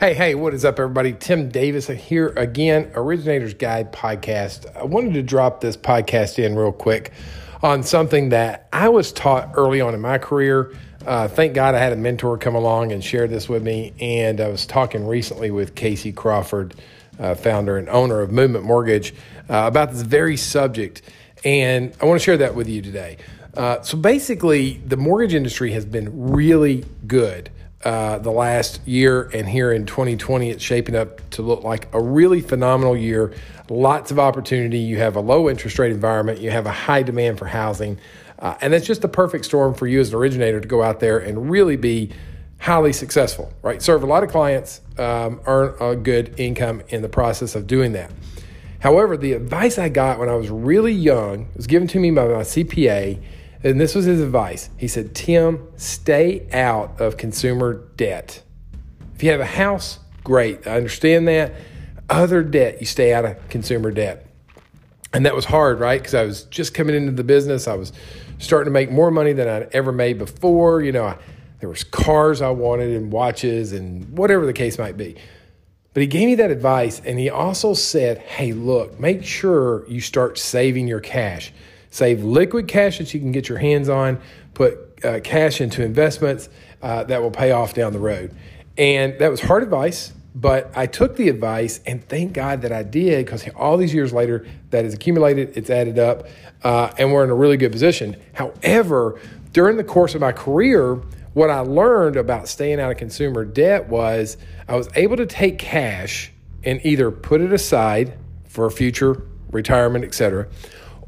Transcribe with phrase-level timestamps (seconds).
[0.00, 1.12] Hey, hey, what is up, everybody?
[1.12, 4.74] Tim Davis here again, Originator's Guide podcast.
[4.74, 7.12] I wanted to drop this podcast in real quick
[7.62, 10.74] on something that I was taught early on in my career.
[11.04, 13.92] Uh, thank God I had a mentor come along and share this with me.
[14.00, 16.74] And I was talking recently with Casey Crawford,
[17.18, 19.12] uh, founder and owner of Movement Mortgage,
[19.50, 21.02] uh, about this very subject.
[21.44, 23.18] And I want to share that with you today.
[23.54, 27.50] Uh, so basically, the mortgage industry has been really good
[27.84, 32.00] uh, the last year, and here in 2020, it's shaping up to look like a
[32.00, 33.32] really phenomenal year.
[33.70, 34.78] Lots of opportunity.
[34.78, 37.98] You have a low interest rate environment, you have a high demand for housing,
[38.38, 41.00] uh, and it's just the perfect storm for you as an originator to go out
[41.00, 42.10] there and really be
[42.58, 43.80] highly successful, right?
[43.80, 47.92] Serve a lot of clients, um, earn a good income in the process of doing
[47.92, 48.10] that.
[48.80, 52.26] However, the advice I got when I was really young was given to me by
[52.26, 53.20] my CPA
[53.62, 54.70] and this was his advice.
[54.76, 58.42] He said, Tim, stay out of consumer debt.
[59.14, 60.66] If you have a house, great.
[60.66, 61.54] I understand that.
[62.08, 64.26] Other debt, you stay out of consumer debt.
[65.12, 66.00] And that was hard, right?
[66.00, 67.68] Because I was just coming into the business.
[67.68, 67.92] I was
[68.38, 70.80] starting to make more money than I'd ever made before.
[70.80, 71.18] You know, I,
[71.60, 75.16] there was cars I wanted and watches and whatever the case might be.
[75.92, 80.00] But he gave me that advice and he also said, hey, look, make sure you
[80.00, 81.52] start saving your cash.
[81.90, 84.20] Save liquid cash that you can get your hands on,
[84.54, 86.48] put uh, cash into investments
[86.82, 88.34] uh, that will pay off down the road.
[88.78, 92.82] And that was hard advice, but I took the advice and thank God that I
[92.82, 96.26] did because all these years later, that has accumulated, it's added up,
[96.62, 98.16] uh, and we're in a really good position.
[98.34, 99.20] However,
[99.52, 100.94] during the course of my career,
[101.34, 104.36] what I learned about staying out of consumer debt was
[104.68, 106.32] I was able to take cash
[106.64, 110.48] and either put it aside for future retirement, et cetera,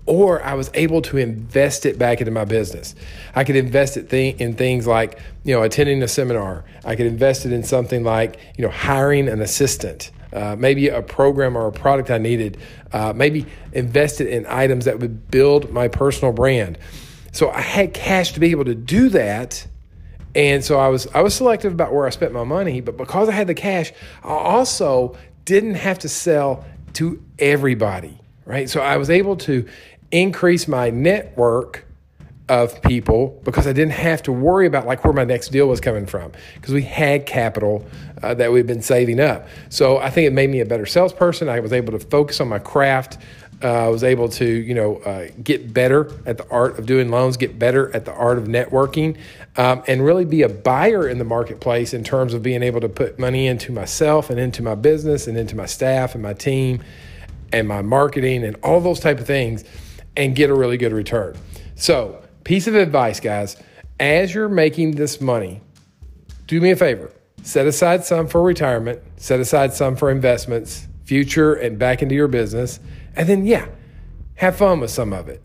[0.06, 2.94] or I was able to invest it back into my business.
[3.34, 6.64] I could invest it th- in things like, you know, attending a seminar.
[6.84, 11.02] I could invest it in something like, you know, hiring an assistant, uh, maybe a
[11.02, 12.58] program or a product I needed.
[12.92, 16.78] Uh, maybe invest it in items that would build my personal brand.
[17.30, 19.66] So I had cash to be able to do that.
[20.34, 23.28] And so I was I was selective about where I spent my money, but because
[23.28, 23.92] I had the cash,
[24.24, 26.64] I also didn't have to sell
[26.94, 28.68] to everybody right?
[28.68, 29.66] So I was able to
[30.10, 31.86] increase my network
[32.48, 35.80] of people because I didn't have to worry about like where my next deal was
[35.80, 37.86] coming from because we had capital
[38.22, 39.46] uh, that we've been saving up.
[39.70, 41.48] So I think it made me a better salesperson.
[41.48, 43.18] I was able to focus on my craft.
[43.62, 47.10] Uh, I was able to, you know, uh, get better at the art of doing
[47.10, 49.16] loans, get better at the art of networking,
[49.56, 52.88] um, and really be a buyer in the marketplace in terms of being able to
[52.88, 56.82] put money into myself and into my business and into my staff and my team
[57.52, 59.64] and my marketing and all those type of things
[60.16, 61.36] and get a really good return.
[61.74, 63.56] So, piece of advice, guys,
[64.00, 65.60] as you're making this money,
[66.46, 67.12] do me a favor.
[67.42, 72.28] Set aside some for retirement, set aside some for investments, future, and back into your
[72.28, 72.78] business.
[73.16, 73.66] And then, yeah,
[74.34, 75.42] have fun with some of it.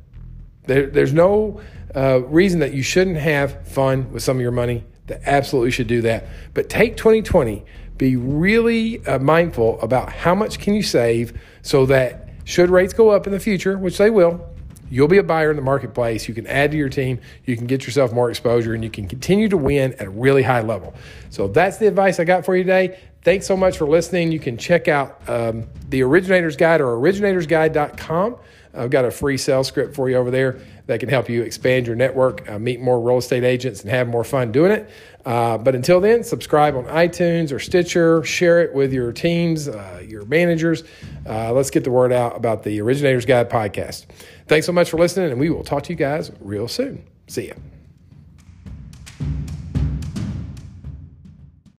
[0.63, 1.61] There, there's no
[1.95, 4.83] uh, reason that you shouldn't have fun with some of your money.
[5.07, 6.27] That absolutely should do that.
[6.53, 7.63] But take 2020,
[7.97, 13.09] be really uh, mindful about how much can you save so that should rates go
[13.09, 14.47] up in the future, which they will,
[14.89, 16.27] You'll be a buyer in the marketplace.
[16.27, 17.19] You can add to your team.
[17.45, 20.43] You can get yourself more exposure and you can continue to win at a really
[20.43, 20.93] high level.
[21.29, 22.99] So that's the advice I got for you today.
[23.23, 24.31] Thanks so much for listening.
[24.31, 28.37] You can check out um, the Originator's Guide or originatorsguide.com.
[28.77, 31.87] I've got a free sales script for you over there that can help you expand
[31.87, 34.89] your network, uh, meet more real estate agents, and have more fun doing it.
[35.25, 40.01] Uh, but until then, subscribe on iTunes or Stitcher, share it with your teams, uh,
[40.07, 40.83] your managers.
[41.27, 44.05] Uh, let's get the word out about the Originators Guide podcast.
[44.47, 47.03] Thanks so much for listening, and we will talk to you guys real soon.
[47.27, 47.55] See ya.